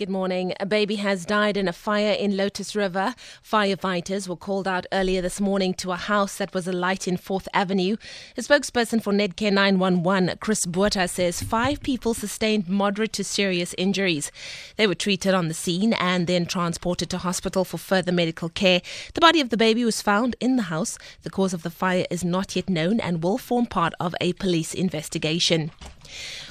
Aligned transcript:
Good 0.00 0.08
morning. 0.08 0.54
A 0.58 0.64
baby 0.64 0.96
has 0.96 1.26
died 1.26 1.58
in 1.58 1.68
a 1.68 1.74
fire 1.74 2.14
in 2.14 2.34
Lotus 2.34 2.74
River. 2.74 3.14
Firefighters 3.44 4.26
were 4.26 4.34
called 4.34 4.66
out 4.66 4.86
earlier 4.92 5.20
this 5.20 5.42
morning 5.42 5.74
to 5.74 5.92
a 5.92 5.96
house 5.96 6.38
that 6.38 6.54
was 6.54 6.66
alight 6.66 7.06
in 7.06 7.18
4th 7.18 7.48
Avenue. 7.52 7.98
A 8.34 8.40
spokesperson 8.40 9.02
for 9.02 9.12
Netcare 9.12 9.52
911, 9.52 10.38
Chris 10.40 10.64
Botha, 10.64 11.06
says 11.06 11.42
five 11.42 11.82
people 11.82 12.14
sustained 12.14 12.66
moderate 12.66 13.12
to 13.12 13.22
serious 13.22 13.74
injuries. 13.76 14.32
They 14.76 14.86
were 14.86 14.94
treated 14.94 15.34
on 15.34 15.48
the 15.48 15.52
scene 15.52 15.92
and 15.92 16.26
then 16.26 16.46
transported 16.46 17.10
to 17.10 17.18
hospital 17.18 17.66
for 17.66 17.76
further 17.76 18.10
medical 18.10 18.48
care. 18.48 18.80
The 19.12 19.20
body 19.20 19.42
of 19.42 19.50
the 19.50 19.58
baby 19.58 19.84
was 19.84 20.00
found 20.00 20.34
in 20.40 20.56
the 20.56 20.70
house. 20.72 20.96
The 21.24 21.30
cause 21.30 21.52
of 21.52 21.62
the 21.62 21.68
fire 21.68 22.06
is 22.10 22.24
not 22.24 22.56
yet 22.56 22.70
known 22.70 23.00
and 23.00 23.22
will 23.22 23.36
form 23.36 23.66
part 23.66 23.92
of 24.00 24.14
a 24.18 24.32
police 24.32 24.72
investigation. 24.72 25.72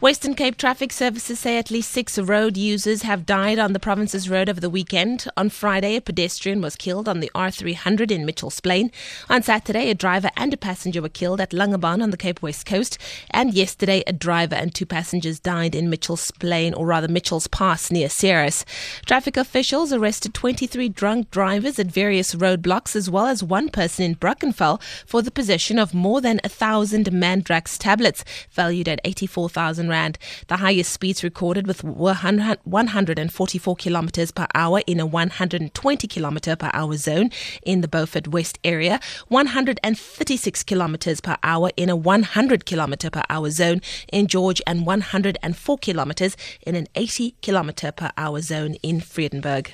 Western 0.00 0.34
Cape 0.34 0.56
Traffic 0.56 0.92
Services 0.92 1.38
say 1.38 1.58
at 1.58 1.70
least 1.70 1.90
six 1.90 2.18
road 2.18 2.56
users 2.56 3.02
have 3.02 3.24
died 3.24 3.58
on 3.58 3.72
the 3.72 3.78
province's 3.78 4.28
road 4.28 4.48
over 4.48 4.60
the 4.60 4.68
weekend. 4.68 5.26
On 5.36 5.48
Friday, 5.48 5.94
a 5.94 6.00
pedestrian 6.00 6.60
was 6.60 6.74
killed 6.74 7.08
on 7.08 7.20
the 7.20 7.30
R300 7.36 8.10
in 8.10 8.26
Mitchells 8.26 8.58
Plain. 8.58 8.90
On 9.30 9.42
Saturday, 9.42 9.90
a 9.90 9.94
driver 9.94 10.30
and 10.36 10.52
a 10.52 10.56
passenger 10.56 11.00
were 11.00 11.08
killed 11.08 11.40
at 11.40 11.50
Langebaan 11.50 12.02
on 12.02 12.10
the 12.10 12.16
Cape 12.16 12.42
West 12.42 12.66
Coast. 12.66 12.98
And 13.30 13.54
yesterday, 13.54 14.02
a 14.06 14.12
driver 14.12 14.56
and 14.56 14.74
two 14.74 14.86
passengers 14.86 15.38
died 15.38 15.74
in 15.74 15.88
Mitchells 15.88 16.32
Plain, 16.32 16.74
or 16.74 16.86
rather 16.86 17.06
Mitchells 17.06 17.46
Pass 17.46 17.90
near 17.92 18.08
Ceres. 18.08 18.64
Traffic 19.06 19.36
officials 19.36 19.92
arrested 19.92 20.34
23 20.34 20.88
drunk 20.88 21.30
drivers 21.30 21.78
at 21.78 21.86
various 21.86 22.34
roadblocks, 22.34 22.96
as 22.96 23.08
well 23.08 23.26
as 23.26 23.44
one 23.44 23.68
person 23.68 24.04
in 24.04 24.16
Brackenfell 24.16 24.80
for 25.06 25.22
the 25.22 25.30
possession 25.30 25.78
of 25.78 25.94
more 25.94 26.20
than 26.20 26.40
a 26.42 26.48
thousand 26.48 27.06
Mandrax 27.06 27.78
tablets, 27.78 28.24
valued 28.50 28.88
at 28.88 29.00
84,000 29.42 29.88
Rand. 29.88 30.18
The 30.46 30.58
highest 30.58 30.92
speeds 30.92 31.24
recorded 31.24 31.66
with 31.66 31.82
144 31.82 33.76
kilometers 33.76 34.30
per 34.30 34.46
hour 34.54 34.82
in 34.86 35.00
a 35.00 35.06
120 35.06 36.06
kilometer 36.06 36.54
per 36.54 36.70
hour 36.72 36.96
zone 36.96 37.30
in 37.64 37.80
the 37.80 37.88
Beaufort 37.88 38.28
West 38.28 38.60
area, 38.62 39.00
136 39.28 40.62
kilometers 40.62 41.20
per 41.20 41.36
hour 41.42 41.70
in 41.76 41.90
a 41.90 41.96
100 41.96 42.64
kilometer 42.64 43.10
per 43.10 43.22
hour 43.28 43.50
zone 43.50 43.80
in 44.12 44.28
George, 44.28 44.62
and 44.66 44.86
104 44.86 45.78
kilometers 45.78 46.36
in 46.64 46.76
an 46.76 46.86
80 46.94 47.34
kilometer 47.42 47.90
per 47.90 48.10
hour 48.16 48.40
zone 48.40 48.74
in 48.82 49.00
Vredenburg. 49.00 49.72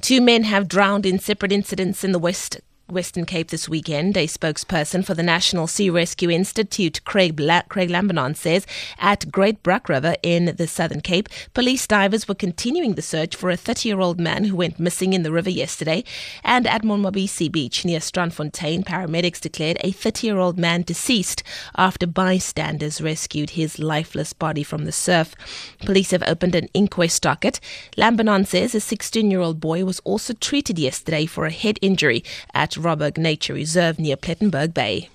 Two 0.00 0.22
men 0.22 0.44
have 0.44 0.66
drowned 0.66 1.04
in 1.04 1.18
separate 1.18 1.52
incidents 1.52 2.02
in 2.04 2.12
the 2.12 2.18
West 2.18 2.60
Western 2.92 3.24
Cape 3.24 3.50
this 3.50 3.68
weekend. 3.68 4.16
A 4.16 4.26
spokesperson 4.26 5.04
for 5.04 5.14
the 5.14 5.22
National 5.22 5.66
Sea 5.66 5.90
Rescue 5.90 6.30
Institute, 6.30 7.04
Craig, 7.04 7.36
Bla- 7.36 7.64
Craig 7.68 7.88
Lambinon, 7.88 8.36
says 8.36 8.66
at 8.98 9.30
Great 9.30 9.62
Brak 9.62 9.88
River 9.88 10.16
in 10.22 10.54
the 10.56 10.66
Southern 10.66 11.00
Cape, 11.00 11.28
police 11.54 11.86
divers 11.86 12.28
were 12.28 12.34
continuing 12.34 12.94
the 12.94 13.02
search 13.02 13.36
for 13.36 13.50
a 13.50 13.56
30 13.56 13.88
year 13.88 14.00
old 14.00 14.20
man 14.20 14.44
who 14.44 14.56
went 14.56 14.80
missing 14.80 15.12
in 15.12 15.22
the 15.22 15.32
river 15.32 15.50
yesterday. 15.50 16.04
And 16.44 16.66
at 16.66 16.82
Monwabisi 16.82 17.50
Beach 17.50 17.84
near 17.84 18.00
Strandfontein, 18.00 18.84
paramedics 18.84 19.40
declared 19.40 19.78
a 19.80 19.92
30 19.92 20.26
year 20.26 20.38
old 20.38 20.58
man 20.58 20.82
deceased 20.82 21.42
after 21.76 22.06
bystanders 22.06 23.00
rescued 23.00 23.50
his 23.50 23.78
lifeless 23.78 24.32
body 24.32 24.62
from 24.62 24.84
the 24.84 24.92
surf. 24.92 25.34
Police 25.80 26.10
have 26.10 26.22
opened 26.26 26.54
an 26.54 26.68
inquest 26.74 27.22
docket. 27.22 27.60
Lambinon 27.96 28.46
says 28.46 28.74
a 28.74 28.80
16 28.80 29.30
year 29.30 29.40
old 29.40 29.60
boy 29.60 29.84
was 29.84 30.00
also 30.00 30.32
treated 30.34 30.78
yesterday 30.78 31.26
for 31.26 31.46
a 31.46 31.50
head 31.50 31.78
injury 31.82 32.24
at 32.54 32.76
Robberg 32.80 33.18
Nature 33.18 33.54
Reserve 33.54 33.98
near 33.98 34.16
Plettenberg 34.16 34.74
Bay. 34.74 35.08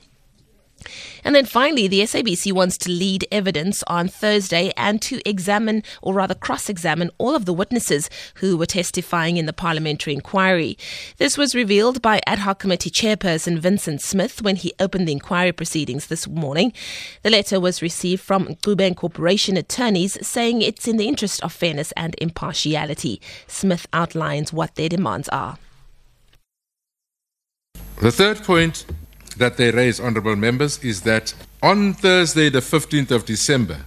And 1.24 1.34
then 1.34 1.46
finally, 1.46 1.88
the 1.88 2.02
SABC 2.02 2.54
wants 2.54 2.78
to 2.80 2.92
lead 2.92 3.28
evidence 3.32 3.84
on 3.88 4.08
Thursday 4.08 4.72
and 4.78 5.02
to 5.04 5.28
examine, 5.28 5.84
or 6.02 6.14
rather 6.14 6.36
cross 6.36 6.70
examine, 6.70 7.10
all 7.18 7.36
of 7.36 7.46
the 7.46 7.54
witnesses 7.54 8.10
who 8.36 8.58
were 8.58 8.68
testifying 8.68 9.38
in 9.38 9.48
the 9.48 9.54
parliamentary 9.54 10.14
inquiry. 10.14 10.78
This 11.18 11.38
was 11.38 11.56
revealed 11.56 12.02
by 12.02 12.22
Ad 12.28 12.40
hoc 12.40 12.60
Committee 12.60 12.92
Chairperson 12.92 13.58
Vincent 13.58 14.02
Smith 14.02 14.42
when 14.42 14.56
he 14.56 14.74
opened 14.80 15.08
the 15.08 15.14
inquiry 15.14 15.52
proceedings 15.52 16.08
this 16.08 16.28
morning. 16.28 16.74
The 17.24 17.32
letter 17.32 17.60
was 17.60 17.82
received 17.82 18.22
from 18.22 18.56
Guben 18.58 18.96
Corporation 18.96 19.58
attorneys 19.58 20.18
saying 20.26 20.62
it's 20.62 20.88
in 20.88 20.98
the 20.98 21.08
interest 21.08 21.44
of 21.44 21.52
fairness 21.52 21.92
and 21.94 22.16
impartiality. 22.22 23.20
Smith 23.48 23.88
outlines 23.94 24.54
what 24.54 24.76
their 24.76 24.90
demands 24.90 25.30
are. 25.30 25.58
The 28.06 28.12
third 28.12 28.44
point 28.44 28.86
that 29.38 29.58
they 29.58 29.72
raise, 29.72 30.00
honourable 30.00 30.36
members, 30.36 30.78
is 30.84 31.02
that 31.02 31.34
on 31.64 31.96
Thursday, 31.96 32.50
the 32.50 32.60
15th 32.60 33.10
of 33.10 33.26
December 33.26 33.78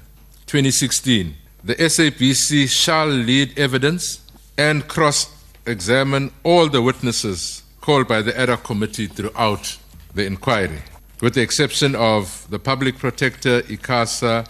2016, 0.47 1.37
the 1.63 1.77
SABC 1.77 2.69
shall 2.69 3.07
lead 3.07 3.57
evidence 3.57 4.21
and 4.57 4.89
cross 4.89 5.31
examine 5.67 6.33
all 6.43 6.69
the 6.69 6.83
witnesses 6.83 7.63
called 7.81 8.09
by 8.09 8.21
the 8.21 8.37
ad 8.37 8.49
hoc 8.49 8.65
committee 8.65 9.07
throughout 9.07 9.79
the 10.17 10.27
inquiry, 10.27 10.83
with 11.21 11.35
the 11.35 11.43
exception 11.43 11.95
of 11.95 12.45
the 12.51 12.59
public 12.59 12.99
protector, 12.99 13.63
ICASA, 13.63 14.49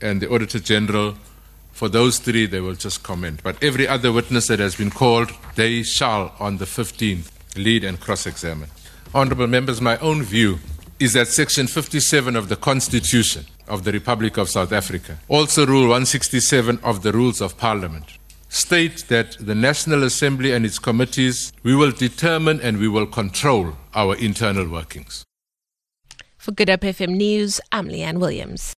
and 0.00 0.22
the 0.22 0.30
Auditor 0.30 0.60
General. 0.60 1.14
For 1.72 1.90
those 1.90 2.20
three, 2.20 2.46
they 2.46 2.62
will 2.62 2.74
just 2.74 3.02
comment. 3.02 3.42
But 3.42 3.62
every 3.62 3.86
other 3.86 4.12
witness 4.12 4.46
that 4.46 4.60
has 4.60 4.76
been 4.76 4.90
called, 4.90 5.30
they 5.56 5.82
shall, 5.82 6.34
on 6.40 6.56
the 6.56 6.64
15th, 6.64 7.28
lead 7.54 7.84
and 7.84 8.00
cross 8.00 8.26
examine. 8.26 8.70
Honourable 9.12 9.48
members, 9.48 9.80
my 9.80 9.98
own 9.98 10.22
view 10.22 10.60
is 11.00 11.14
that 11.14 11.26
Section 11.26 11.66
57 11.66 12.36
of 12.36 12.48
the 12.48 12.54
Constitution 12.54 13.44
of 13.66 13.82
the 13.82 13.90
Republic 13.90 14.36
of 14.36 14.48
South 14.48 14.70
Africa, 14.70 15.18
also 15.26 15.66
Rule 15.66 15.88
167 15.88 16.78
of 16.84 17.02
the 17.02 17.10
Rules 17.10 17.40
of 17.40 17.58
Parliament, 17.58 18.04
state 18.48 19.06
that 19.08 19.36
the 19.40 19.54
National 19.56 20.04
Assembly 20.04 20.52
and 20.52 20.64
its 20.64 20.78
committees, 20.78 21.52
we 21.64 21.74
will 21.74 21.90
determine 21.90 22.60
and 22.60 22.78
we 22.78 22.86
will 22.86 23.06
control 23.06 23.72
our 23.94 24.14
internal 24.14 24.68
workings. 24.68 25.24
For 26.38 26.52
Good 26.52 26.68
Hope 26.68 26.82
FM 26.82 27.16
News, 27.16 27.60
I'm 27.72 27.88
Leanne 27.88 28.20
Williams. 28.20 28.62